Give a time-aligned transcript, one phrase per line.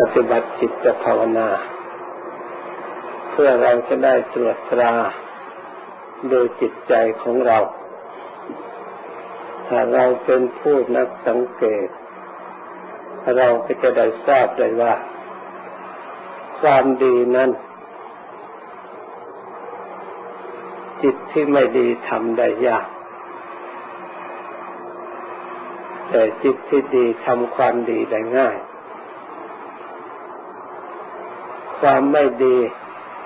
[0.00, 1.48] ปฏิบัติจิตภาวนา
[3.30, 4.94] เพื่อเราจะได้ตรวจตรา
[6.30, 7.58] โดยจิตใจของเรา
[9.66, 11.88] ถ้าเราเป็นผู้นักสังเกต
[13.38, 14.94] เราก็จะได้ทราบได้ว่า
[16.60, 17.50] ความดีนั้น
[21.02, 22.86] จิตที่ไม่ดีทำได้ยาก
[26.10, 28.58] แต่จิตที่ดีทำความดีได้ง่าย
[31.80, 32.56] ความไม่ดี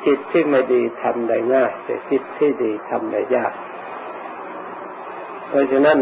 [0.07, 3.53] จิตที่ไม่ดีทำได้ง่าย แต่จิตที่ดีทำได้ยาก
[5.49, 5.99] เพราะฉะนั้น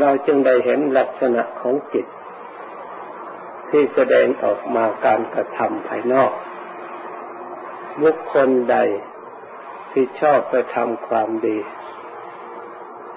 [0.00, 2.06] เราจึงได้เห็นลักษณะของจิต
[3.70, 6.32] ที่แสดงออกมาการกระทำภายนอก
[8.02, 8.76] บุคคลใด
[9.92, 11.58] ที่ชอบไปทำความดี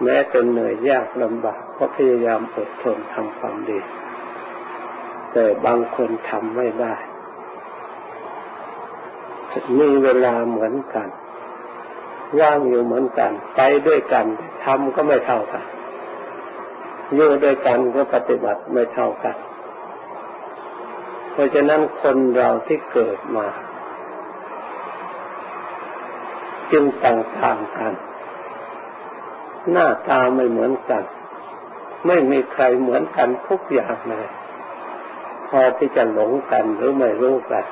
[0.04, 3.80] แม้เป็นเหนื่อยยากลำบากก็พยายามอดทนทำความดี
[5.32, 6.96] แต่บางคนทำไม่ได้
[9.80, 11.08] มีเวลาเหมือนกัน
[12.40, 14.26] ว่างอยู่เหมือนกัน ไปด้วยกัน
[14.64, 15.66] ทำก็ไม่เท่ากัน
[17.16, 19.36] อยู่ด้วยกันก็ปฏิบัติไม่เท่ากัน
[21.32, 23.48] เพราะฉะนั้นคนเราที่เกิดมา
[26.72, 27.94] จึงต่างๆกัน
[29.72, 31.04] หน้าตาไม่เหมือนกัน
[32.08, 34.28] ไม่มีใครเหมือนกันทุกอย่างเลย
[35.48, 37.66] พอที่จะหลงกันหรือไม่รู้กัน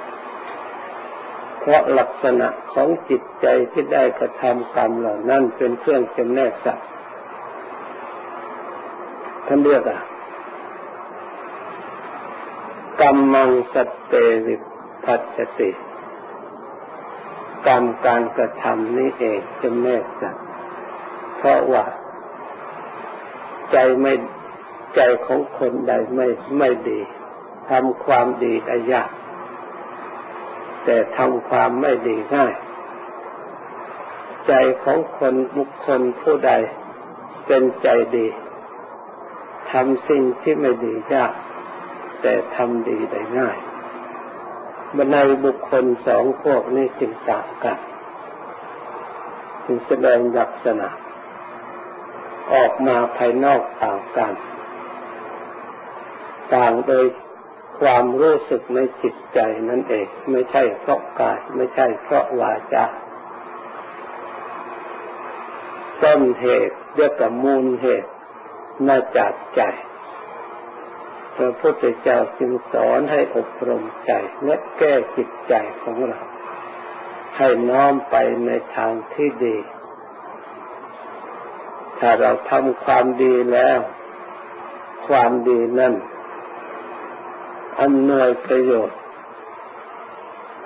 [1.59, 6.87] เพราะลักษณะของจิตใจที่ได้กระทำกรรมเหล่านั้นเป็นเครื่องจำแนกสัตว์
[9.47, 10.01] ท่านเรียกอะ
[13.01, 13.75] กรรมังส
[14.07, 14.13] เต
[14.45, 14.55] วิ
[15.05, 15.69] พัสติ
[17.67, 20.45] กรรมการกระทำนี้เองจำแนกสัตว์
[21.37, 21.85] เพราะว่า
[23.71, 24.13] ใจไม่
[24.95, 26.99] ใจของคนใดไม่ไม่ดี
[27.69, 29.09] ทำความดีได้ยาก
[30.85, 32.53] แต่ทำความไม่ดีง่าย
[34.47, 36.51] ใจของคนบุคคลผู้ใด
[37.45, 38.27] เป็นใจดี
[39.71, 41.33] ทำสิ่งที่ไม่ดียาก
[42.21, 43.57] แต่ทำดีได้ง่าย
[44.95, 47.79] บันในบุคคลสองพวกนี้จึงต่างกัน
[49.65, 50.89] จึงแสดงลักษณะ
[52.53, 54.33] ออกมาภายนอกต่างกัน
[56.55, 57.05] ต่างโดย
[57.81, 62.85] ความรู้สึกในจิตใจนั่นเอง ไม่ใช่เพราะกาย ไม่ใช่เพราะวาจา
[66.03, 68.11] ต้นเหตุเรียกว่ามูลเหตุ
[68.87, 69.61] มาจากใจ
[71.35, 74.11] พระพุทธเจ้าจึงสอนให้อบรมใจ
[74.45, 75.53] และแก้จิตใจ
[75.83, 76.21] ของเรา
[77.37, 78.15] ให้น้อมไป
[78.45, 79.57] ในทางที่ดี
[81.99, 83.79] ถ้าเราทำความดีแล้ว
[85.07, 85.93] ความดีนั่น
[87.81, 88.99] อำนวยประโยชน์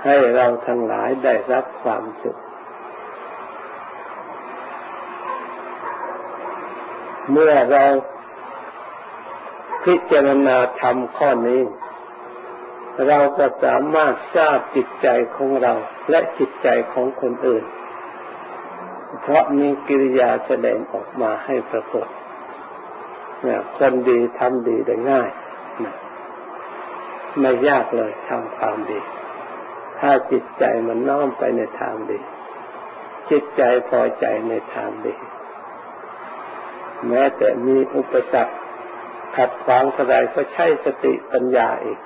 [0.03, 2.37] ให้เราทั้งหลายได้รับความสุข
[7.31, 7.83] เมื่อเรา
[9.83, 11.61] พิจารณาธรรมข้อนี้
[13.07, 15.73] เราก็สามารถทราบจิตใจของเรา
[16.09, 17.63] และจิตใจของคนอื่น
[19.21, 22.07] เพราะมีกิริยาแสดงออกมาให้ปรากฏ
[23.77, 25.29] คนดีทำดีได้ง่าย
[27.39, 28.99] ไม่ยากเลยทำความดี
[29.99, 32.19] ถ้าจิตใจมันน้อมไปในทางดี
[33.31, 35.15] จิตใจพอใจในทางดี
[37.07, 38.55] แม้แต่มีอุปสรรค
[39.35, 41.99] ขัดขวางอะไรก็ใช้สติปัญญาอีก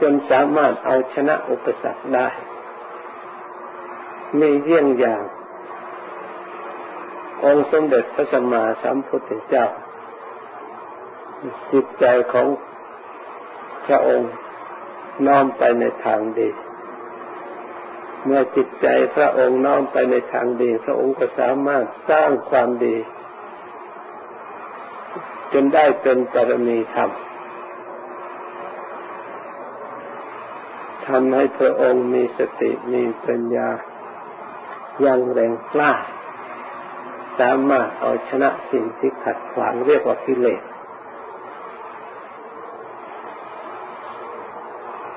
[0.00, 2.28] จนสามารถเอาชนะอุปสรรคได้
[4.40, 5.22] มีเยี่ยงอย่าง
[7.44, 9.66] องค์สมเด็จพระสัมมาสัมพุทธเจ้า
[11.72, 12.46] จิตใจของ
[13.86, 14.30] พระองค์
[15.26, 16.48] น้อมไปในทางดี
[18.24, 18.86] เมื่อจิตใจ
[19.16, 22.96] พระองค์น้อมไปในทางดี พระองค์ก็สามารถสร้างความดี
[25.52, 27.10] จนได้เป็นปรมีธรรม
[31.06, 33.68] ทำให้พระองค์มีสติมีปัญญา
[35.04, 35.92] ยังแรงกล้า
[37.40, 40.62] สามารถเอาชนะสิ่งที่ขัดขวางเรียกว่ากิเลส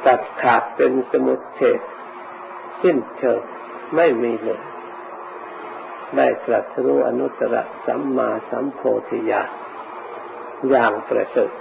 [0.06, 1.80] ตัดขาด เป็นสมุทเฉด
[2.82, 3.42] สิ้นเชิง
[3.96, 4.62] ไม่มีเลย
[6.16, 7.56] ได้ตรัสรู้อนุตตร
[7.86, 9.50] สัมมาสัมโพธิญาณ
[10.70, 11.52] อย่างประเสริฐ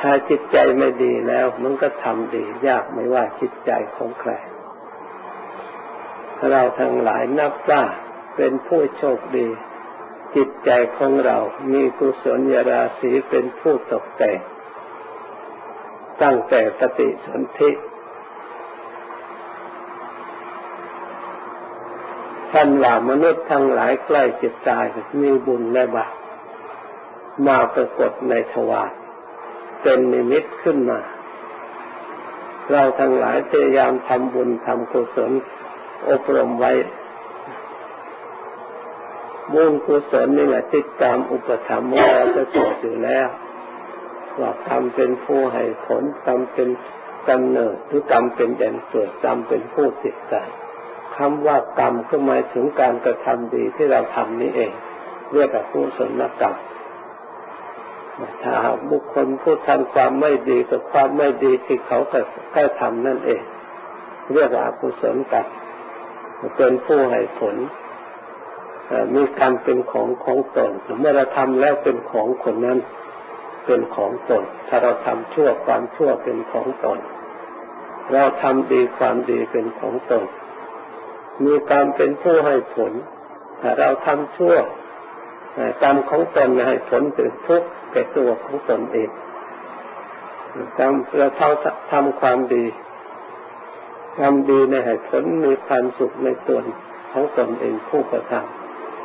[0.00, 4.32] ถ้าจิตใจไม่ดีแล้ว มันก็ทำดียากไม่ว่าจิตใจของใคร
[6.50, 7.82] เราทั้งหลายนับว่า
[8.36, 9.48] เป็นผู้โชคดี
[10.36, 11.38] จิตใจของเรา
[11.72, 14.40] มีกุศลยราศีเป็นผู้ตกแต่ง
[16.22, 17.70] ตั้งแต่ปฏิสนธิ
[22.52, 24.84] ท่านว่ามนุษย์ทั้งหลายใกล้จิตตาย
[25.20, 26.12] มีบุญและบาป
[27.46, 28.92] มาปรากฏในทวาร
[29.82, 31.00] เป็นนิมิตขึ้นมา
[32.70, 35.32] เราทั้งหลายพยายามทำบุญทำกุศล
[36.10, 36.72] อบรมไว้
[39.54, 43.28] บุญกุศลนี่แหละติดตามอุปธรรมของเราจะสวดอยู่แล้ว
[44.40, 46.68] ว่าทำเป็นผู้ให้ผลทำเป็น
[47.28, 50.34] กำเนิดหรือกรรมเป็นแดนเกิดจำเป็นผู้ติดใจ
[51.16, 54.72] คำว่ากรรมก็หมายถึงการกระทำดีที่เราทำนี้เอง
[55.32, 56.56] เรียกว่าผู้สนกรรม
[58.42, 58.54] ถ้า
[58.90, 61.98] บุคคลผู้ทำความไม่ดีกับความไม่ดีที่เขา
[62.52, 63.42] แค่ทำนั่นเอง
[64.34, 65.46] เรียกว่ากุศลกรรม
[66.56, 67.56] เป็นผู้ให้ผล
[69.14, 70.70] มีกรรมเป็นของของตน
[71.00, 72.78] เมื่อเราทำแล้วเป็นของคนนั้น
[73.64, 76.98] เป็นของตน ถ้าเราทำชั่วความชั่วเป็นของตน
[78.12, 80.24] เราทำดีความดีเป็นของตน
[81.44, 82.92] มีกรรมเป็นผู้ให้ผล
[83.60, 84.56] ถ้าเราทำชั่ว
[85.82, 89.10] กรรมของตนให้ผลเป็นทุกข์แก่ตัวของตนเอง
[90.78, 91.50] ทำเราเท่า
[91.92, 92.64] ทำความดี
[94.20, 96.58] ทำดีในให้ผลมีความสุขในตัว
[97.12, 98.34] ของตนเองผู้กระท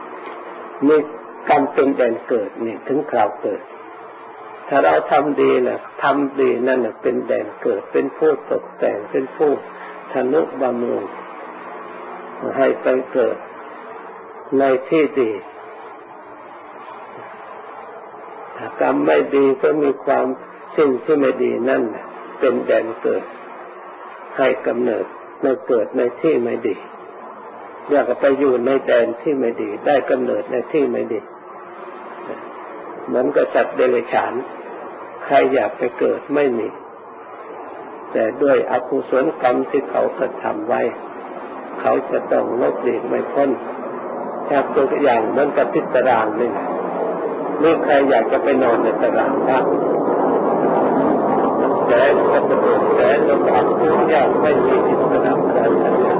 [0.07, 0.97] ำมี
[1.49, 3.61] กรรมเป็นแดนเกิดนี่ถึงคราวเกิด
[4.67, 9.51] ถ้าเราทำดีนะทำดีนั่นเป็นแดนเกิด เป็นผู้ตกแต่ง เป็นผู้
[10.13, 11.05] ทนุบำรุง
[12.57, 13.37] ให้ไปเกิด
[14.59, 15.31] ในที่ดี
[18.57, 20.25] ถ้ากรรมไม่ดีก็มีความ
[20.77, 21.83] สิ่งที่ไม่ดีนั่น
[22.39, 23.23] เป็นแดนเกิด
[24.37, 25.05] ให้กำเนิด
[25.41, 26.75] ในเกิดในที่ไม่ดี
[27.89, 31.19] อยากไปอยู่ในแดนที่ไม่ดี ได้กำเนิดในที่ไม่ดี
[33.07, 34.33] เหมือนกับสัตว์เดรัจฉาน
[35.27, 36.67] ใครอยากไปเกิดไม่มี
[38.11, 40.81] แต่ด้วยอกุศลกรรมที่เขากระทำไว้
[41.81, 43.49] เขาจะต้องลบหลีกไม่พ้น
[44.45, 46.51] แค่ตัวอย่างเหมือนกับพิจารณานี่
[47.63, 49.65] นี่ใครอยากจะไปนอนในตารางบ้าง
[51.87, 52.01] แต่
[52.31, 56.19] กระตุกแต่ลำบากทุกอย่างไม่มีอิสระการทำงาน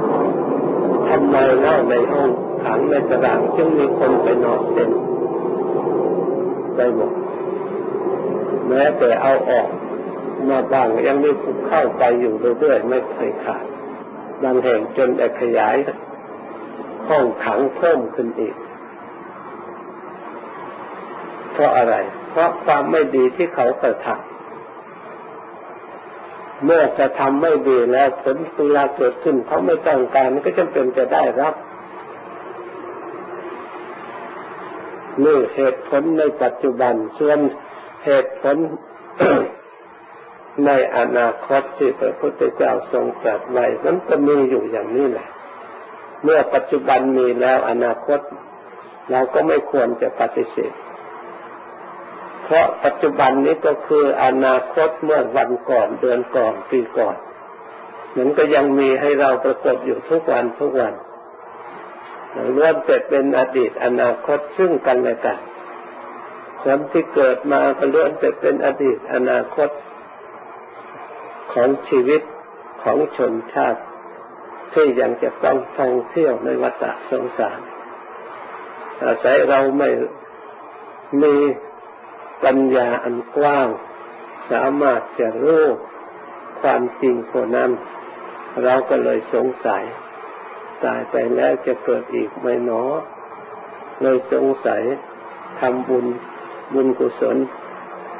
[1.08, 2.30] ทำไมเล่าในห้อง
[2.64, 4.90] ขังในตารางจึงมีคนไปนอนเต็ม
[6.76, 7.12] ไปหมด
[8.68, 9.68] แม้แต่เอาออก
[10.48, 11.30] มาบ้างยังมี
[11.66, 13.64] เข้าไปอยู่เรื่อยๆไม่เคยขาด
[14.42, 15.76] บางแห่งจนได้ขยาย
[17.08, 18.54] ห้องขังเพิ่มขึ้นอีก
[21.52, 21.94] เพราะอะไร
[22.30, 24.18] เพราะความไม่ดีที่เขากระทำ
[26.64, 31.54] เมื่อจะทำไม่ดีแล้วผลตุลาเกิดขึ้นเขาไม่ต้องการก็จำเป็นจะได้รับ
[35.24, 37.38] นี่เหตุผลในปัจจุบันส่วน
[38.08, 38.56] เหตุผล
[40.66, 45.28] ในอนาคตที่พระพุทธเจ้าทรงตรัสไว้นั้นก็มีอยู่อย่างนี้แหละ
[46.22, 48.20] เมื่อปัจจุบันมีแล้วอนาคต
[49.10, 50.72] เราก็ไม่ควรจะปฏิเสธ
[52.44, 57.16] เพราะปัจจุบันนี้ก็คืออนาคตเมื่อวันก่อนเดือนก่อนปีก่อน
[58.16, 60.94] มันก็ยังมีให้เราปรากฏอยู่ทุกวันทุกวัน
[62.56, 65.38] ล้วนแต่เป็นอดีตอนาคตซึ่งกันและกัน
[66.64, 69.70] คนที่เกิดมาก็ล้วนแต่เป็นอดีตอนาคต
[71.52, 72.22] ของชีวิต
[72.82, 73.80] ของชนชาติ
[74.72, 77.60] ที่ยังจะต้องท่องเที่ยวในวัฏสงสาร
[79.04, 79.90] อาศัยเราไม่
[81.22, 81.36] มี
[82.44, 83.68] ปัญญาอันกว้าง
[84.50, 85.64] สามารถจะรู้
[86.60, 87.70] ความจริงคนนั้น
[88.64, 89.84] เราก็เลยสงสัย
[90.84, 92.82] ตายไปแล้วจะเกิดอีกไหมหนอ
[94.00, 94.82] เลยสงสัย
[95.60, 96.06] ทำบุญ
[96.74, 97.36] บุญกุศล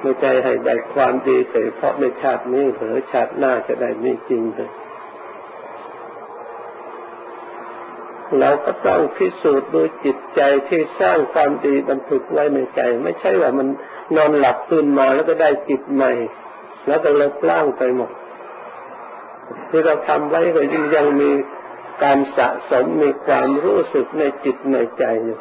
[0.00, 4.70] ไม่ใจให้ได้ความดีแต่เพราะในชาตินี้หรือชาติหน้าจะได้ไม่จริงเลย
[8.40, 13.68] เราก็ต้องพิสูจน์ด้วยจิตใจที่สร้างความดีบันทึกไว้ในใจ ไม่ใช่ว่ามัน
[14.16, 16.12] นอนหลับตื่นมาแล้วก็ได้จิตใหม่
[16.86, 18.10] แล้วก็ลบล้างไปหมด
[19.68, 21.30] ที่เราทำไว้ก็ยังยังมี
[22.02, 25.38] การสะสมมีความรู้สึกในจิตในใจอยู่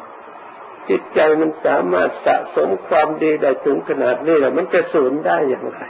[0.88, 5.80] จิตใจมันสามารถสะสมความดีได้ถึงขนาดนี้แล้วมันจะสูญได้อย่างไร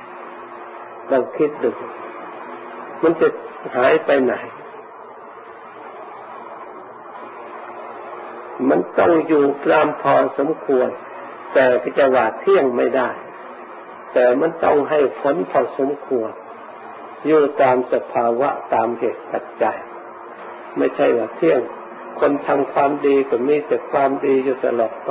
[1.11, 1.71] ลองคิดดู
[3.03, 3.29] มันจะ
[3.77, 4.35] หายไปไหน
[8.69, 10.89] มันต้องอยู่กลามพอสมควร
[11.55, 13.11] แต่ก็จะว่าเที่ยงไม่ได้
[14.13, 16.33] แต่มันต้องให้ผลพอสมควร
[17.27, 19.79] อยู่ตามสภาวะตามเหตุปัจจัย
[20.77, 21.61] ไม่ใช่ว่าเที่ยง
[22.21, 25.11] คนทำความดีก็มีแต่ความดีอยู่ตลอดไป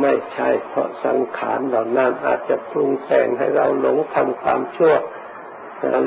[0.00, 4.94] ไม่ใช่เพราะสังขารเหล่านั้นอาจจะปรุงแต่งให้เราหลงทำความชั่ว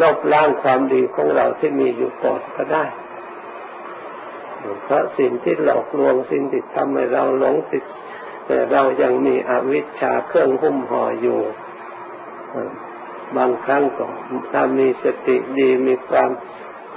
[0.02, 2.86] ลบล้างความดีของเราที่มีอยู่ก่อนก็ได้
[4.84, 7.84] เพราะสิ่งที่หลอกลวงสิ่งที่ทำให้เราหลงติด
[8.48, 11.40] แต่เรายังมีอวิชชาเครื่องหุ้มห่ออยู่
[13.38, 14.06] บางครั้งก็
[14.52, 16.30] ถ้ามีสติดีมีความ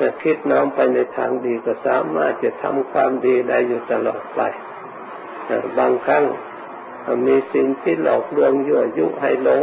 [0.00, 4.40] จะคิดน้อมไปในทางดีก็สามารถจะทำความดีได้อยู่ตลอดไป
[5.78, 6.24] บางครั้ง
[7.26, 9.62] มีสิ่งที่หลอกลวงยั่วยุให้หลง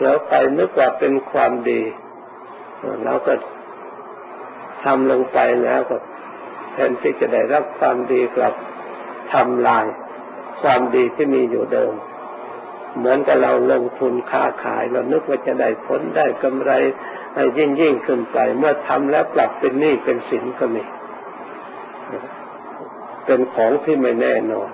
[0.00, 1.82] แล้วไปนึกว่าเป็นความดี
[3.04, 3.34] เราก็
[4.84, 5.96] ทำลงไปแล้วก็
[6.72, 8.54] แทนที่จะได้รับความดีกลับ
[9.32, 9.86] ทำลาย
[10.62, 11.92] ความดีที่มีอยู่เดิม
[12.98, 16.72] เหมือนกับเราลงทุนค้าขายเรานึกว่าจะได้ผลได้กำไร
[17.58, 20.82] ยิ่งยิ่งขึ้นไป เมื่อทำแล้วกลับเป็นหนี้เป็นสินก็มี
[23.24, 24.70] เป็นของที่ไม่แน่นอน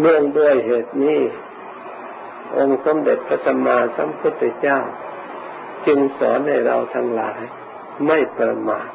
[0.00, 1.20] เนื่องด้วยเหตุนี้
[2.56, 4.78] องค์สมเด็จพระสัมมาสัมพุทธเจ้า
[5.86, 7.40] จึงสอนให้เราทั้งหลาย
[8.06, 8.88] ไม่ประมาท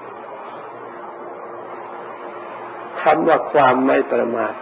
[3.02, 4.54] คำว่าความไม่ประมาท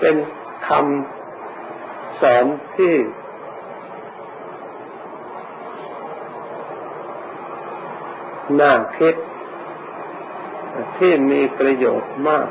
[0.00, 0.14] เป็น
[0.68, 2.44] คำสอน
[2.76, 2.94] ที่
[8.60, 9.14] น่าคิด
[10.98, 12.48] ที่มีประโยชน์มาก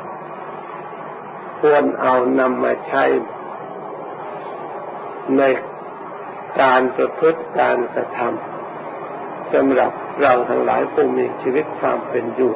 [1.60, 3.04] ควรเอานำมาใช้
[5.38, 5.42] ใน
[6.60, 12.54] การประพฤติการกระทำสำหรับเราทั้งหลายผู้มีชีวิตความเป็นอยู่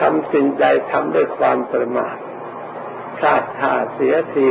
[0.00, 2.16] ทำสิ่งใดทำด้วยความประมาท
[3.16, 4.48] พลาดท่าเสียที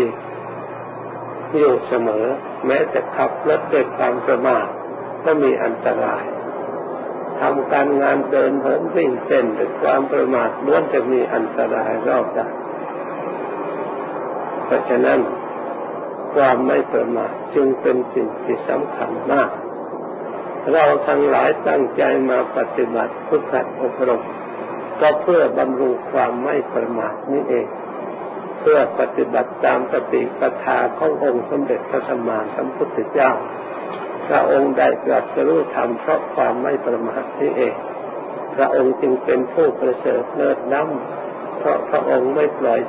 [1.58, 2.26] อยู่เสมอ
[2.66, 4.68] แม้จะขับรถด้วยความประมาท
[5.26, 6.24] ก็มีอันตราย
[7.42, 12.54] ทำการงานเดินเหินวิ่งเต้นด้วยความประมาทล้วนจะมีอันตรายรอบด้าน
[14.66, 15.20] เพราะฉะนั้น
[16.34, 19.50] ความไม่ประมาทจึงเป็นสิ่งที่สำคัญมาก
[20.74, 24.24] เราทั้งหลายตั้งใจมาปฏิบัติพุทธอบรม
[25.02, 27.68] ก็เพื่อบำรุงความไม่ประมาทนี้เอง
[28.60, 33.32] เพื่อปฏิบัติตามปฏิปทาขององค์สมเด็จพระสัมมาสัมพุทธเจ้า
[34.28, 37.76] พระองค์ได้ตรัสรู้ธรรมเพราะความไม่ประมาทนี้เอง
[38.56, 42.82] พระองค์จึงเป็นผู้ประเสริฐเลิศล้ำเพราะพระองค์ไม่ปล่อย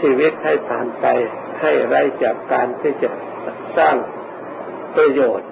[0.00, 1.06] ชีวิตให้ผ่านไป
[1.60, 3.10] ให้ไร้จากการที่จะ
[3.78, 3.96] สร้าง
[4.96, 5.48] ประโยชน์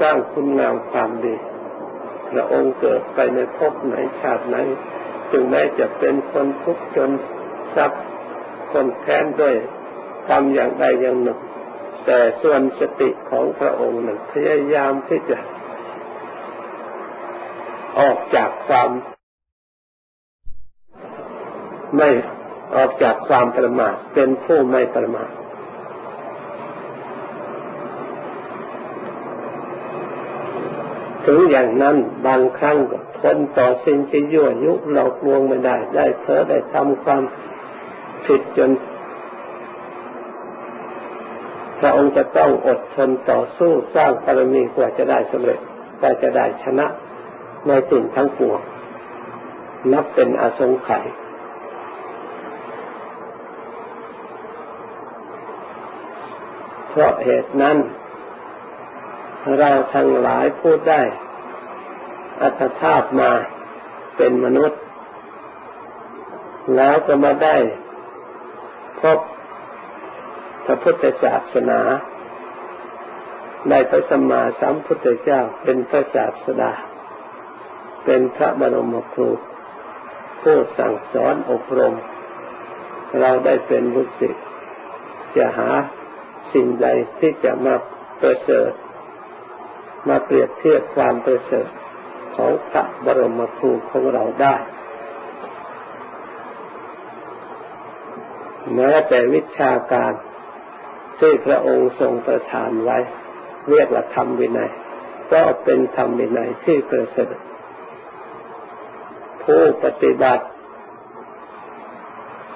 [0.00, 1.36] สร้างคุณงามความดี
[2.32, 4.56] พระองค์เกิดไปในภพไหนชาติไหน
[5.30, 7.10] ถึงแม้จะเป็นคนทุกข์จน
[7.76, 8.02] ทรัพย์
[8.72, 9.54] คนแค้นด้วย
[10.28, 11.38] ทำอย่างใดอย่างหนึ่ง
[12.10, 15.38] แต่ส่วนสติของพระองค์นั้นพยายามที่จะ
[17.98, 18.90] ออกจากความ
[21.96, 22.10] ไม่
[22.74, 25.30] ออกจากความประมาทเป็นผู้ไม่ประมาท
[31.26, 31.96] ถึงอย่างนั้น
[32.26, 37.22] บางครั้งก็ทนต่อสิ่งที่ยั่วยุหลอกลวงไม่ได้ ได้เพ้อได้ทำความ
[38.26, 38.70] ผิดจน
[41.78, 45.60] พระองค์จะต้องอดทนต่อสู้สร้างบารมีกว่าจะได้สำเร็จ
[46.00, 46.86] กว่าจะได้ชนะ
[47.66, 48.60] ในสิ่งทั้งปวง
[49.92, 51.06] นับเป็นอสงไขย
[56.88, 57.76] เพราะเหตุนั้น
[59.58, 61.02] เราทั้งหลายพูดได้
[62.42, 63.30] อัตภาพมา
[64.16, 64.80] เป็นมนุษย์
[66.76, 67.56] แล้วก็มาได้
[69.00, 69.18] พบ
[70.70, 71.80] ระพุทธศาสนา
[73.68, 76.72] ได้พระสัมมาสัมพุทธเจ้าเป็นพระศาสดา
[78.04, 79.30] เป็นพระบรมครู
[80.42, 81.94] ผู้สั่งสอนอบรม
[83.20, 84.34] เราได้เป็นบุตร
[85.36, 85.70] จะหา
[86.52, 87.74] สิ่งใดที่จะมา
[88.20, 88.70] ประเสริฐ
[90.08, 91.68] มาเปรียบเทียบความประเสริฐ
[92.36, 94.56] ของพระบรมครูของเราได้
[98.74, 100.12] แม้แต่วิชาการ
[101.20, 102.98] ที่พระองค์ทรงประทานไว้
[103.70, 104.70] เรียกว่าธรรมวินัย
[105.32, 107.34] ก็เป็นธรรมวินัยที่ประเสริฐ
[109.44, 110.44] ผู้ปฏิบัติ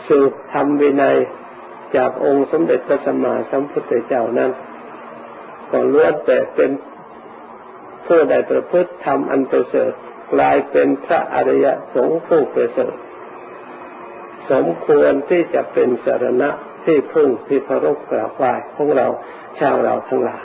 [0.09, 1.17] สืบธรรมวินัย
[1.97, 4.51] จากองค์สมเด็จพระสัมมาสัมพุทธเจ้านั้น
[5.71, 6.71] ก็ล้วนแต่เป็น
[8.07, 9.93] ผู้ใดประพฤติทำอันประเสริฐ
[10.35, 12.95] กลายเป็นพระอริยสงฆ์ผู้ประเสริฐ
[14.51, 16.51] สมควรที่จะเป็นสารณะ
[16.85, 19.07] ที่พึ่งที่พรกกราบไหว้ของเรา
[19.59, 20.45] ชาวเราทั้งหลาย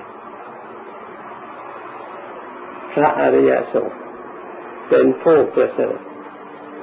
[2.94, 4.00] พระอริยสงฆ์
[4.90, 5.98] เป็นผู้ประเสริฐ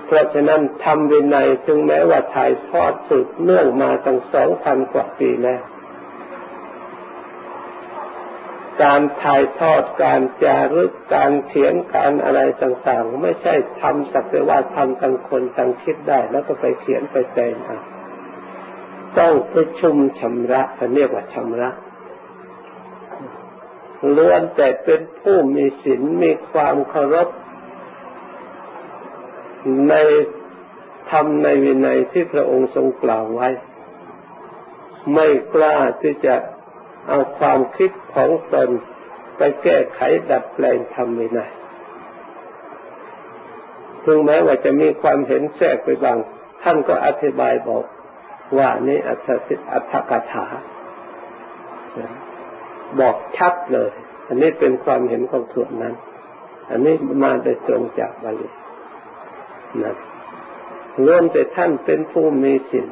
[0.07, 5.63] เพราะฉะนั้นทำวินัยถึงแม้ว่าถ่ายทอดสืบเนื่องมาตั้งสองพันกว่าปีแล้ว
[8.83, 17.81] การถ่ายทอดการจารึกการเขียนการอะไรต่าง ๆ ไม่ใช่ทำสักแต่ว่าทำตั้งคนตั้งคิดได้ แล้วก็ไปเขียนไปแต่งเอา
[19.19, 21.71] ต้องประชุมชำระเขาเรียกว่าชำระ
[24.17, 27.29] ล้วนแต่เป็นผู้มีศีลมีความเคารพ
[29.89, 29.95] ใน
[31.11, 33.49] ธรรมในวินัยที่พระองค์ทรงกล่าวไว้
[35.15, 36.35] ไม่กล้าที่จะ
[37.09, 38.69] เอาความคิดของตน
[39.37, 41.53] ไปแก้ไขดัดแปลงธรรมวินัย
[44.05, 46.19] ถึงแม้ว่าจะมีความเห็นแทรกไปบาง
[46.63, 47.85] ท่านก็อธิบายบอก
[48.59, 50.47] ว่านี่อัตสิอัตถกถา
[53.01, 53.91] บอกชัดเลย
[54.29, 55.95] อันนี้เป็นความเห็นของส่วนนั้น
[56.71, 58.49] อันนี้มาโดยตรงจากบาลี
[59.83, 59.97] นะ
[61.07, 62.89] รวมแต่ท่านเป็นผู้มีสิน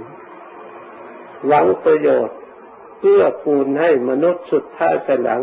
[1.46, 2.38] หวังประโยชน์
[2.98, 5.42] เพื่อปูนให้มนุษย์สุดท้ายไปหลัง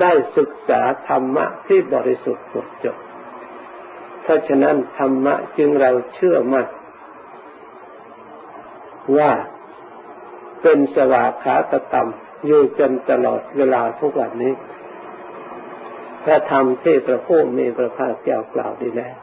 [0.00, 2.96] ได้ศึกษาธรรมะที่บริสุทธิ์หมดจบ
[4.22, 6.66] เพราะฉะนั้นธรรมะจึงเราเชื่อมั่น
[9.18, 9.30] ว่า
[10.62, 12.08] เป็นสวากขาตตม
[12.46, 14.54] อยู่จนตลอดเวลาทุกวันนี้
[16.24, 19.16] พระธรรมที่พระผู้มีพระภาคเจ้ากล่าวดีแล้ว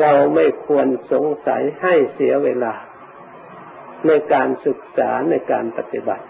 [0.00, 2.74] เราไม่ควรสงสัยให้เสียเวลา
[4.06, 6.26] ในการศึกษาในการปฏิบัติ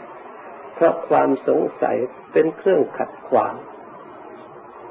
[0.74, 1.96] เพราะความสงสัย
[2.32, 3.54] เป็นเครื่องขัดขวาง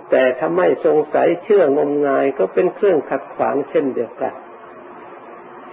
[0.10, 4.34] แต่ถ้าไม่สงสัยเชื่องมงายก็เป็นเครื่องขัดขวางเช่นเดียวกัน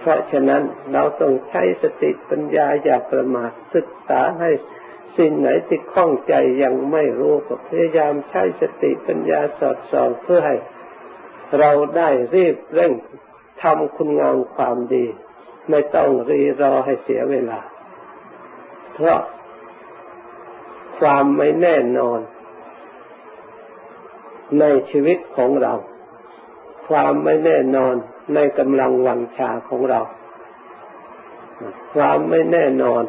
[0.01, 4.51] เพราะฉะนั้นเราต้องใช้สติปัญญาอย่าประมาทศึกษาให้
[5.17, 10.55] สิ่งไหนที่ข้องใจยังไม่รู้ก็พยายามใช้สติปัญญาสอดส่องเพื่อให้
[11.59, 12.93] เราได้รีบเร่ง
[13.61, 15.05] ทำคุณงามความดี
[15.69, 17.59] ไม่ต้องรีรอให้เสียเวลา
[18.93, 19.19] เพราะ
[20.99, 22.19] ความไม่แน่นอน
[24.59, 25.73] ในชีวิตของเรา
[26.89, 27.95] ความไม่แน่นอน
[28.33, 29.99] ในกำลังวังชาของเรา
[31.93, 33.03] ความไม่แน่นอน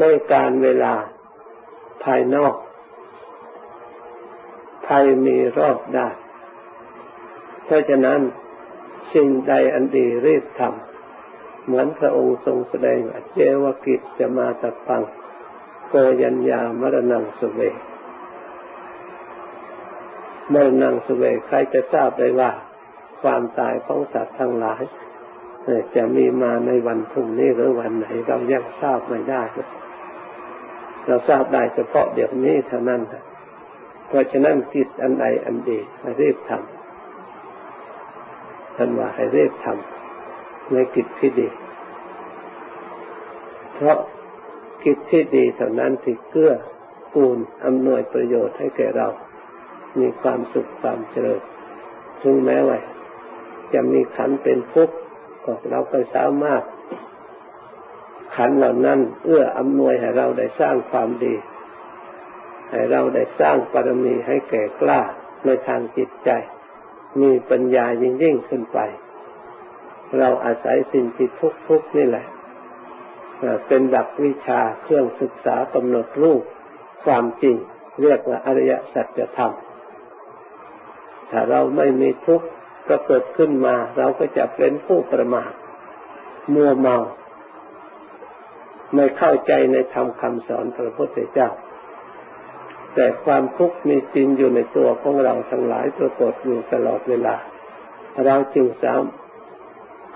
[0.00, 0.94] ในการเวลา
[2.04, 2.54] ภายนอก
[4.86, 6.08] ภัยมีรอบด้า
[7.64, 8.20] เพราะฉะนั้น
[9.14, 15.02] สิ่งใดอันดีรีบทำเหมือนพระองค์ทรงแสดงว่าเจวกิจจะมาตะปัง
[15.88, 17.60] โกยัญญามรณังสเว
[20.52, 22.50] มรณังสเวใครจะทราบได้ว่า
[23.22, 24.82] ความตายของสัตว์ทั้งหลาย
[25.96, 29.42] จะมีมาในวันพรุ่งนี้หรือวันไหนเรายังทราบไม่ได้
[31.06, 33.00] เราทราบได้เฉพาะเดี๋ยวนี้เท่านั้น
[34.08, 35.78] เพราะฉะนั้นกิจอันใดอันดี
[36.20, 41.48] รีบทำท่านว่าให้รีบทำในกิจที่ดี
[43.74, 43.98] เพราะ
[44.84, 46.54] กิจที่ดีเท่านั้นที่เกื้อ
[47.14, 49.08] กูลอำนวยประโยชน์ให้แก่เรา
[49.98, 51.40] มีความสุขความเจริญ
[52.22, 52.78] ถึงแม้ว่า
[53.74, 54.94] จะมีขันเป็นทุกข์
[55.44, 56.62] ก็เราก็สามารถ
[58.36, 61.34] ขันเหล่านั้น เอื้ออำนวยให้เราได้สร้างความดี
[62.70, 65.00] ให้เราได้สร้างปรมีให้แก่กล้า
[65.44, 66.30] ในทางจิตใจ
[67.20, 68.78] มีปัญญายิ่งยิ่งขึ้นไป
[70.18, 72.26] เราอาศัยสิ่งที่ทุกทุกนี่แหละ
[73.66, 76.42] เป็นหลักวิชาเครื่องศึกษากำหนดรูป
[77.04, 77.56] ความจริง
[78.02, 79.52] เรียกว่าอริยสัจธรรม
[81.30, 82.46] ถ้าเราไม่มีทุกข์
[82.88, 85.52] ก็เกิดขึ้นมา เราก็จะเป็นผู้ประมาท
[86.54, 86.96] มัวเมา
[88.94, 91.50] ไม่เข้าใจในธรรมคำสอนพระพุทธเจ้า
[92.94, 97.36] แต่ความทุกข์มีจริงอยู่ในตัวของเราทั้งหลายปรากฏอยู่ตลอดเวลา
[98.26, 99.02] เราจึงสาม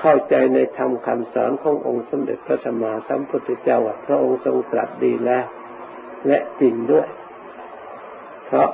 [0.01, 5.47] เข้าใจในธรรมคำสอนขององค์สมเด็จพระสัมมาสัมพุทธเจ้าว่าพระองค์ทรงตรัสดีแล้ว
[6.27, 7.09] และจริงด้วย
[8.47, 8.69] เพราะ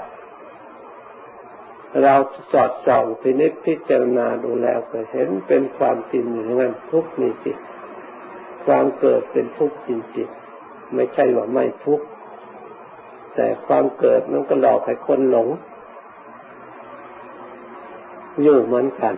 [2.03, 2.14] เรา
[2.53, 7.59] สอดส่องพินิจพิจารณาดูแล้วก็เห็นเป็นความจริงอย่างนั้นทุกมีจริง
[8.66, 12.07] ความเกิดเป็นทุกข์จริงๆไม่ใช่ว่าไม่ทุกข์
[13.35, 15.48] แต่ความเกิดมันก็หลอกให้คนหลง
[18.42, 19.14] อยู่เหมือนกัน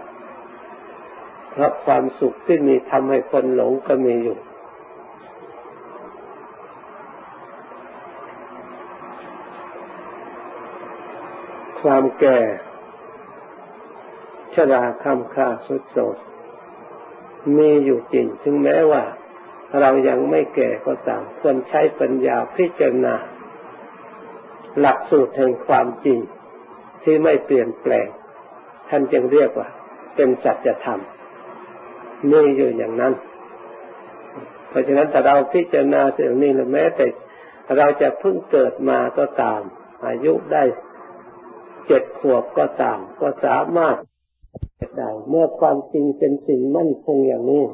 [1.50, 4.38] เพราะความสุขที่มีทำให้คนหลงก็มีอยู่
[11.82, 12.38] ความแก่
[14.54, 16.16] ชราคำค่าสุดโสด
[17.56, 19.02] มีอยู่จริง ถึงแม้ว่า
[19.80, 23.14] เรายังไม่แก่ก็ตามควรใช้ปัญญาพิจารณา
[24.80, 26.18] หลักสูตรแห่งความจริง
[27.02, 28.08] ที่ไม่เปลี่ยนแปลง
[28.88, 29.68] ท่านจึงเรียกว่า
[30.16, 31.00] เป็นสัจธรรม
[32.30, 33.14] มีอยู่อย่างนั้น
[34.68, 37.06] เพราะฉะนั้นถ้าเราพิจารณาสิ่งนี้แล้วแม้แต่
[37.76, 39.60] เราจะเพิ่งเกิดมาก็ตาม
[40.06, 40.62] อายุได้
[41.86, 43.96] เจ็ดขวบก็ตาม ก็สามารถ
[44.96, 47.64] ได้เมื่อความจริงเป็นสิ่งมั่นคงอย่างนี้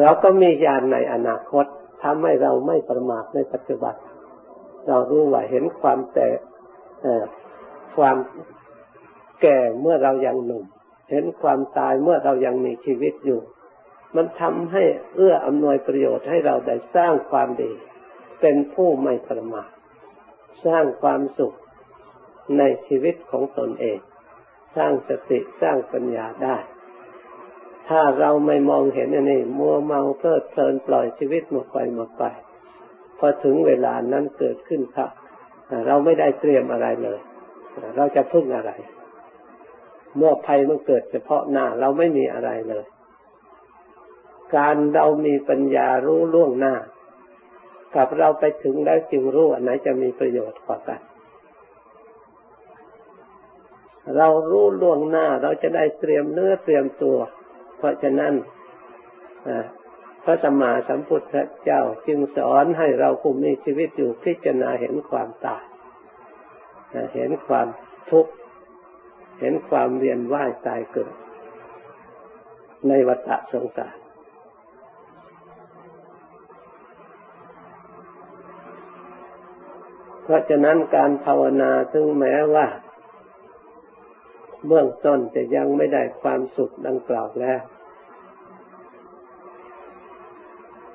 [0.00, 1.64] เราก็มีญาณในอนาคต
[2.02, 3.94] ทำให้เราไม่ประมาทในปัจจุบัน
[4.88, 6.28] เรารู้ว่าเห็นความแต่
[7.96, 8.16] ความ
[9.42, 10.64] แก่เมื่อเรายังหนุ่ม
[11.10, 13.40] เห็นความตายเมื่อเรายังมีชีวิตอยู่
[14.16, 14.82] มันทำให้
[15.14, 17.72] เอื้ออำนวยประโยชน์ให้เราได้สร้างความดี
[18.40, 19.70] เป็นผู้ไม่ประมาท
[20.66, 21.56] สร้างความสุข
[22.58, 23.98] ในชีวิตของตนเอง
[24.76, 26.56] สร้างสติสร้างปัญญาได้
[27.88, 32.24] ถ้าเราไม่มองเห็นอันนี้มัวเมาเพลิดเพลินปล่อยชีวิตหมดไปหมดไป
[33.18, 35.10] พอถึงเวลานั้นเกิดขึ้นครับ
[35.86, 37.20] เราไม่ได้เตรียมอะไรเลย
[37.96, 38.70] เราจะพึ่งอะไร
[40.16, 42.86] เมื่อภัยมันเกิดเฉพาะหน้าเราไม่มีอะไรเลย
[44.56, 46.74] การเรามีปัญญารู้ล่วงหน้า
[47.96, 51.00] กับเราไปถึงแล้วจึงรู้อันไหนจะมีประโยชน์กว่ากัน
[54.16, 57.18] เรารู้ล่วงหน้าเราจะได้เตรียมเนื้อเตรียมตัว
[57.78, 58.34] เพราะฉะนั้น
[60.24, 65.64] พระสัมมาสัมพุทธเจ้าจึงสอนให้เราผู้มีชีวิตอยู่พิจารณาเห็นความตาย
[67.14, 67.66] เห็นความ
[68.10, 68.32] ทุกข์
[69.40, 71.14] เห็นความเวียนว่ายตายเกิด
[72.88, 73.96] ในวัฏสงสาร
[80.22, 82.66] เพราะฉะนั้นการภาวนาถึงแม้ว่า
[84.66, 87.60] เบื้องต้นจะยังไม่ได้ความสุขดังกล่าวแล้ว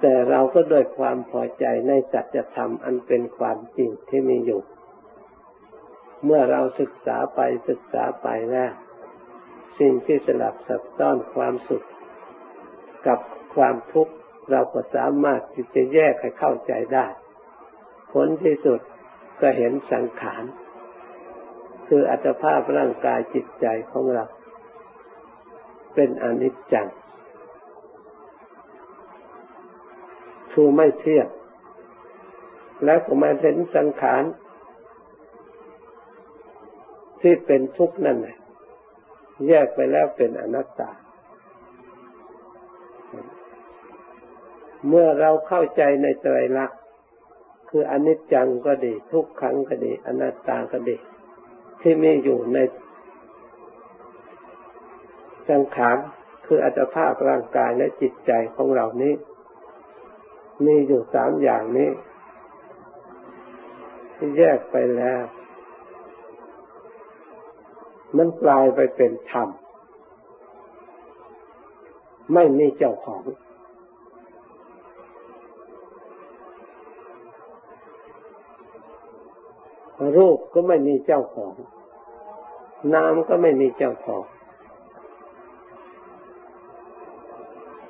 [0.02, 4.62] แต่เราก็ด้วยความพอใจในสัจธรรมอันเป็นความจริงที่มีอยู่
[6.26, 8.72] เมื่อเราศึกษาไปศึกษาไปแล้ว
[9.80, 11.88] สิ่งที่สลับซับซ้อนความสุข
[13.08, 13.20] กับ
[13.56, 14.14] ความทุกข์
[14.52, 17.08] เราก็สามารถที่จะแยกให้เข้าใจได้
[18.12, 18.80] ผลที่สุด
[19.42, 20.44] ก็เห็นสังขาร
[21.94, 24.26] คืออัตภาพร่างกายจิตใจของเรา
[25.96, 26.88] เป็นอนิจจัง
[30.52, 31.28] ทูไม่เที่ยง
[32.86, 34.24] แล้วก็มาเห็นสังขาร
[37.22, 38.38] ที่เป็นทุกข์นั่นแหละ
[39.48, 40.92] แยกไปแล้วเป็นอนัตตา
[44.88, 46.80] เมื่อเราเข้าใจในไตรลักษณ์
[47.70, 50.98] คืออนิจจังก็ดี ทุกขังก็ดี อนัตตาก็ดี
[51.82, 52.58] ที่มีอยู่ใน
[55.50, 55.98] สังขาร
[56.46, 59.14] คืออัตภาพร่างกายและจิตใจของเรานี้
[60.66, 61.90] มีอยู่สามอย่างนี้
[64.16, 65.22] ที่แยกไปแล้ว
[68.18, 69.48] มันกลายไปเป็นธรรม
[72.34, 73.24] ไม่มีเจ้าของ
[80.18, 81.54] รูปก็ไม่มีเจ้าของ
[82.94, 84.24] นามก็ไม่มีเจ้าของ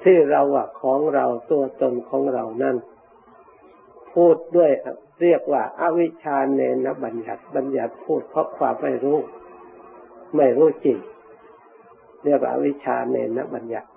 [0.03, 2.77] ที่เราว่าของเราตัวตนของเรานั่น
[4.13, 4.71] พูดด้วย
[5.21, 9.17] เรียกว่าอาวิชชาเนนบัญญัติบัญญัติพูดเพราะความไม่รู้
[10.35, 10.97] ไม่รู้จริง
[12.23, 13.89] เรียกว่าอวิชชาเนนบัญญัติ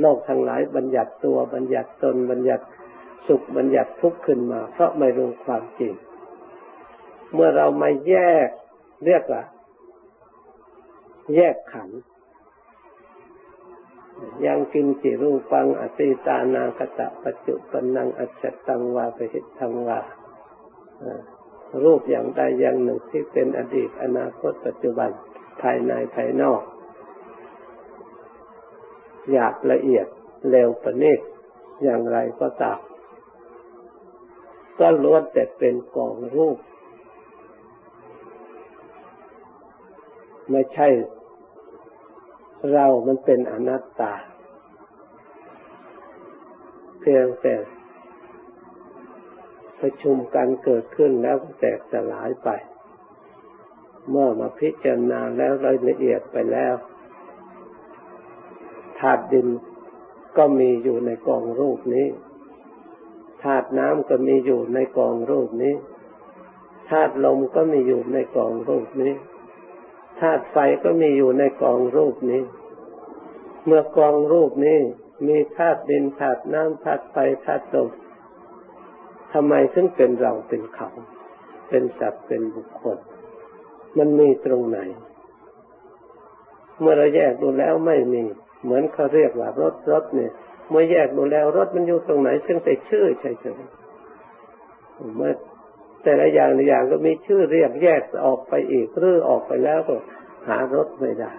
[0.00, 2.64] โลกทั้งหลายบัญญัติตัวบัญญัติตนบัญญัติ
[3.28, 5.94] สุขบัญญัติทุกข์ขึ้นมา เพราะไม่รู้ความจริง
[7.32, 8.14] เมื่อเรามาแย
[8.46, 8.48] ก
[9.04, 9.42] เรียกว่า
[11.34, 11.90] แยกขัน
[14.46, 20.00] ยังกินจิรูปังอติตานาคตะปัจจุปนังอัจฉตังวาปหิทังวา
[21.84, 25.10] รูปอย่างใดอย่างหนึ่งที่เป็นอดีตอนาคตปัจจุบัน
[25.60, 26.62] ภายในภายนอก
[29.32, 30.06] อยากละเอียด
[30.50, 31.20] เร็วประณีต
[31.82, 32.80] อย่างไรก็ตาม
[34.78, 36.58] ก็ล้วนแต่เป็นกองรูป
[40.50, 40.88] ไม่ใช่
[42.72, 44.14] เรามันเป็นอนัตตา
[47.00, 47.54] เพียงแต่
[49.80, 52.48] ประชุมกันเกิดขึ้นแล้วแตกสลายไป
[54.10, 56.74] เมื่อมาพิจารณาแล้วรายละเอียดไปแล้ว
[58.98, 59.48] ธาตุดิน
[60.36, 62.06] ก็มีอยู่ในกองรูปนี้
[63.42, 65.74] ธาตุน้ำก็มีอยู่ในกองรูปนี้
[66.90, 69.14] ธาตุลมก็มีอยู่ในกองรูปนี้
[70.20, 72.42] ธาตุไฟก็มีอยู่ในกองรูปนี้
[73.66, 74.78] เมื่อกองรูปนี้
[75.26, 77.88] มีธาตุดินธาตุน้ำธาตุไฟธาตุลม
[79.32, 80.88] ทำไมถึงเป็นเราเป็นเขา
[81.68, 82.98] เป็นสัตว์เป็นบุคคล
[83.98, 84.78] มันมีตรงไหน
[86.80, 88.22] เมื่อเราแยกดูแล้วไม่มี
[88.62, 90.32] เหมือนเขาเรียกว่ารถรถเนี่ย
[90.70, 93.24] เมื่อแยกดูแล้วรถมันอยู่ตรงไหนเพียงแต่ชื่อเฉ
[93.58, 95.32] ยๆเมื่อ
[96.02, 99.94] แต่ละอย่างละอย่างก็มีชื่อเรียกแยกออกไปอีกหรือออกไปแล้วก็
[100.48, 101.32] หารถไม่ได้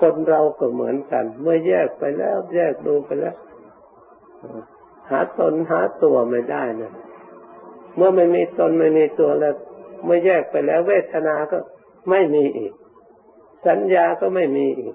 [0.00, 3.36] คนเราก็เหมือนกัน เมื่อแยกไปแล้ว แยกดูไปแล้ว
[5.10, 6.92] หาตนหาตัวไม่ได้นะ
[7.96, 9.54] เมื่อไม่มีตนไม่มีตัวแล้ว
[10.04, 11.58] เมื่อแยกไปแล้ว เวทนาก็
[12.10, 12.72] ไม่มีอีก
[13.66, 14.94] สัญญาก็ไม่มีอีก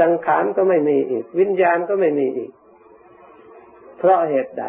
[0.00, 2.50] สังขารก็ไม่มีอีก วิญญาณก็ไม่มีอีก
[3.98, 4.64] เพราะเหตุใด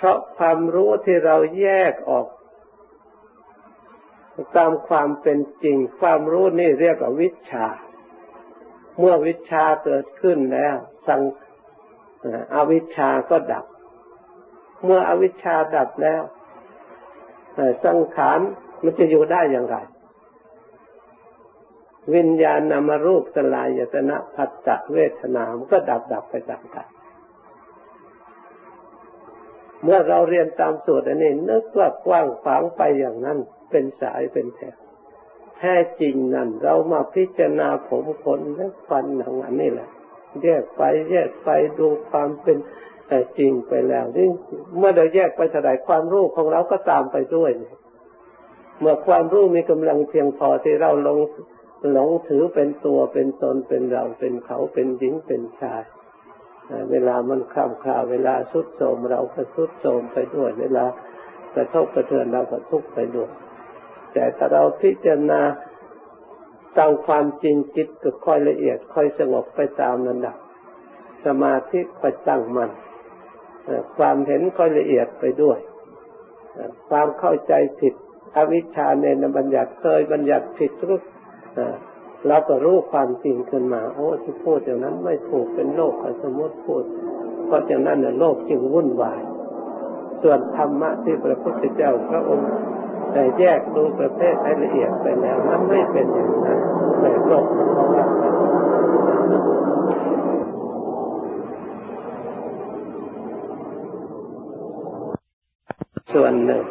[0.00, 2.26] เพราะความรู้ที่เราแยกออก
[4.56, 7.66] ตามความเป็นจริง ความรู้นี่เรียกว่าวิชา
[8.98, 11.20] เมื่อวิชาเกิดขึ้นแล้ว สัง
[12.54, 13.64] อวิชาก็ดับ
[14.84, 16.22] เมื่ออวิชาดับแล้ว
[17.84, 18.38] สังขาร
[18.82, 19.76] มันจะอยู่ได้อย่างไร
[22.14, 26.86] วิญญาณนามารูปสลายยตนะผัสสะเวทนา มันก็ดับดับไปตามกัน
[29.82, 33.38] เมื่อเราเรียนตามสูตรอันนี้นึกว่ากว้างขวางไปอย่างนั้น
[33.70, 34.76] เป็นสายเป็นแถว
[35.58, 39.88] แท้จริงนั่นเรามาพิจารณาผมขนและฟันหนังอันนี้แหละ
[40.42, 42.58] แยกไปแยกไปดูความเป็น
[43.38, 44.28] จริงไปแล้วนี่
[44.76, 47.50] เมื่อเราแยกไปเท่าไรความรู้ของเราก็ตามไปด้วย
[48.80, 51.18] เมื่อความรู้มีกำลังเพียงพอที่เราลง
[51.92, 55.82] หลงถือเป็นตัวเป็นตนเป็นเราเป็นเขาเป็นหญิงเป็นชาย
[56.90, 60.84] เวลามันข้ามคาเวลาสุดโทมเราก็สุดโทมไปด้วย เวลา
[61.54, 63.30] กระทบกระเทือนเราก็ทุกข์ไปด้วย
[64.12, 65.40] แต่ถ้าเราพิจารณา
[66.78, 70.36] ตามความจริงจิตก็ค่อยละเอียด ค่อยสงบไปตามนั้นดับ
[71.26, 72.70] สมาธิค่อยตั้งมัน่น
[73.96, 75.58] ความเห็นค่อยละเอียดไปด้วย
[76.88, 77.94] ความเข้าใจผิด
[78.36, 81.02] อวิชชาในนบัญญัติเคยบัญญัติผิดทุก
[82.26, 86.82] เราก็รู้ความจริงขึ้นมา โอ้ที่พูดอย่างนั้นไม่ถูกเป็นโลกสมมติพูด
[87.46, 89.20] เพราะอย่างนั้นเนี่ยโลกจึงวุ่นวาย
[90.22, 92.50] ส่วนธรรมะที่พระพุทธเจ้าพระองค์
[93.12, 96.58] แต่แยกดูประเภทให้ละเอียดไปแล้วมันไม่เป็นอย่างนั้น
[97.00, 98.06] แต่โลกของเรา
[106.14, 106.62] ส่วนหนึ่ง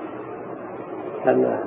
[1.23, 1.57] ท่านว่า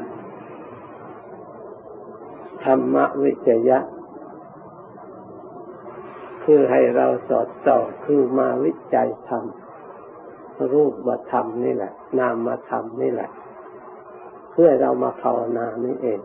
[2.64, 3.78] ธรรมวิจยะ
[6.44, 9.44] คือให้เราสอดส่องคือมาวิจัยธรรม
[10.72, 13.30] รูปธรรมนี่แหละ นามธรรมนี่แหละ
[14.50, 16.20] เพื่อเรามาภาวนานี่เอง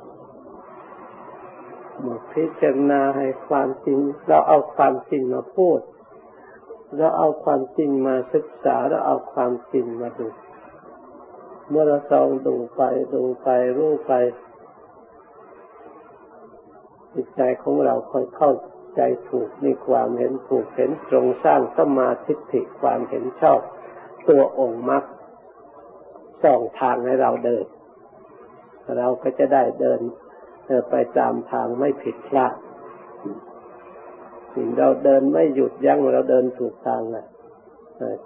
[2.05, 5.79] มาพิจารณาให้ความจริง เราเอาความจริงมาพูด
[6.97, 10.27] เราเอาความจริงมาศึกษาเราเอาความจริงมาดู
[11.69, 12.81] เมื่อเราส่องดูไป
[13.13, 14.13] ดูไปรู้ไป
[17.15, 18.51] จิตใจของเราค่อยเข้า
[18.95, 23.59] ใจถูกมีความเห็นถูกเห็นตรงสร้างสมาธิิความเห็นชอบ
[24.29, 25.03] ตัวองค์มรรค
[26.43, 27.65] ส่องทางให้เราเดิน
[28.97, 29.99] เราก็จะได้เดิน
[30.89, 32.55] ไปตามทางไม่ผิดพลาด
[34.53, 37.25] สิ่งเราเดินไม่หยุดยั้งเราเดินถูกทางแหละ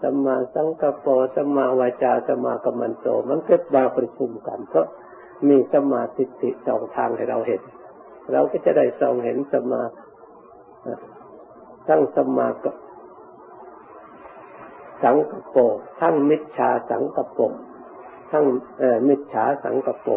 [0.02, 4.88] สัมมาสังกปรสัมมาวาจาสัมมากัมมันโต มันเกิดมาประชุมกันเพราะ
[5.48, 7.62] มีสมาธิติสองทางให้เราเห็น
[8.32, 9.82] เราก็จะได้ส่องเห็นสมา
[11.88, 12.76] ทั้งสมากับ
[15.04, 15.62] สังกปร
[16.00, 17.54] ทั้งมิจฉาสังกปร
[18.32, 18.46] ทั้ง
[19.08, 20.12] มิจฉาสังกปร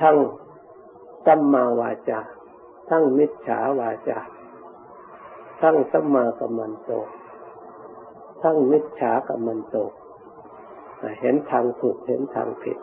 [0.00, 0.16] ทั้ง
[1.26, 2.20] สัมมาวาจา
[2.88, 4.18] ทั้งมิจฉาวาจา
[5.60, 6.90] ทั้งสัมมากัมมันโต
[8.42, 9.76] ทั้งมิจฉากัมมันโต
[11.20, 12.78] เห็นทางถูกเห็นทางผิด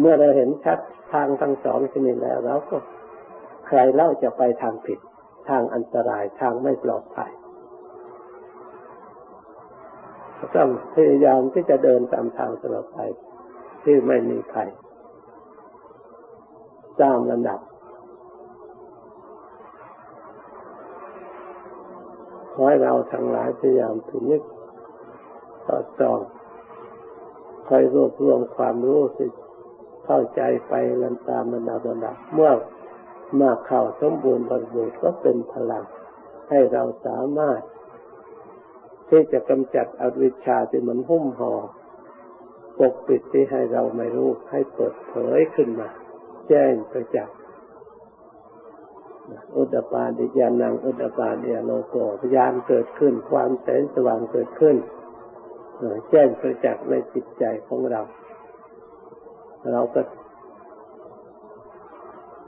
[0.00, 0.78] เมื่อเราเห็นชัด
[1.12, 2.76] ทางทั้งสองที่นี้แล้วเราก็
[3.66, 4.98] ใครเล่าจะไปทางผิด
[5.48, 7.32] ทางอันตรายทางไม่ปลอดภัย
[10.56, 12.98] ต้องพยายามที่จะเดินตามทางตลอดไป
[13.82, 14.60] ที่ไม่มีใคร
[17.00, 17.60] ตามระดับ
[22.52, 24.42] ขอให้เราทั้งหลายพยายามถึงนิด
[25.66, 26.20] ต่อจอง
[27.68, 29.32] คอยรวบรวมความรู้สึก
[30.04, 32.50] เข้าใจไปลันตามระดับระดับเมื่อ
[33.40, 35.84] มาเข้าสมบูรณ์บริบูรณ์ก็เป็นพลัง
[36.50, 37.60] ให้เราสามารถ
[39.08, 41.54] ที่จะกำจัดอวิชชาที่มันหุ้มห่อ
[42.78, 45.88] ปกปิดที่ให้เราไม่รู้ให้เปิดเผยขึ้นมา
[46.48, 47.36] แจ้งประจักษ์
[49.56, 54.76] อุตปาดิยานังอุตปาดิยโลโกพยานเกิดขึ้น ความแสงสว่างเกิดขึ้น
[56.10, 58.02] แจ้งประจักษ์ในจิตใจของเรา
[59.72, 60.00] เราก็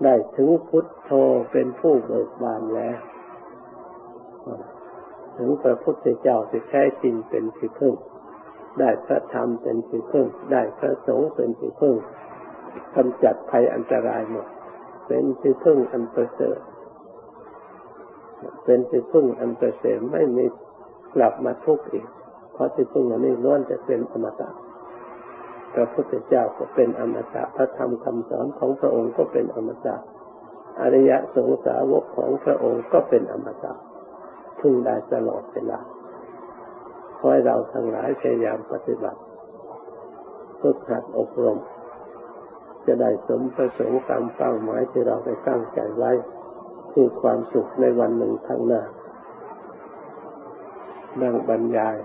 [0.04, 1.10] ได้ถึงพุทโธ
[1.52, 2.98] เป็นผู้เบิกบานแล้ว
[5.36, 7.94] ถึงพระพุทธเจ้าที่แท้จริงเป็นที่พึ่ง
[8.80, 11.94] ได้พระธรรมเป็นที่พึ่ง ได้พระสงฆ์เป็นที่พึ่ง
[12.94, 14.46] กำจัดภัยอันตรายหมด
[15.06, 16.58] เป็นที่พึ่งอันประเสริฐ
[18.64, 20.44] เป็นที่พึ่งอันประเสริฐไม่มี
[21.14, 22.06] กลับมาทุกข์อีก
[22.52, 24.48] เพราะที่พึ่งอันนี้ล้วนจะเป็นอมตะ
[25.76, 29.96] พระพุทธเจ้าก็เป็นอมตะพระธรรมคำสอนของพระองค์ก็เป็นอมตะ
[30.80, 33.72] อริยสงสาวกของพระองค์ก็เป็นอมตะ
[34.60, 35.80] พึ่งได้ตลอดเวลา
[37.16, 39.20] ขอให้เราทั้งหลายพยายามปฏิบัติ
[40.60, 41.58] ฝึกหัดอบรม
[42.86, 46.12] จะได้สมประสงค์ตามเป้าหมายที่เราได้ตั้งใจไว้
[46.92, 48.82] คือความสุขในวันหนึ่งข้างหน้า
[51.22, 51.96] นั่งบรรยาย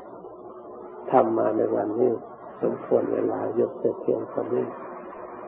[1.12, 2.14] ทำมาในวันนี้
[2.62, 3.72] สมควรเวลายก
[4.02, 4.66] เพียงเท่านี้